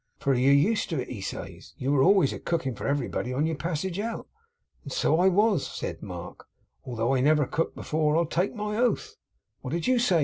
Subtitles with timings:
[0.17, 3.45] "For you're used to it," he says; "you were always a cooking for everybody on
[3.45, 4.27] your passage out."
[4.83, 6.47] And so I was,' said Mark,
[6.83, 9.15] 'although I never cooked before, I'll take my oath.'
[9.61, 10.19] 'What did you say?